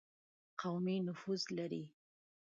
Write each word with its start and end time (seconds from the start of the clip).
قومي 0.61 0.95
نفوذ 1.07 1.43
لري. 1.57 1.83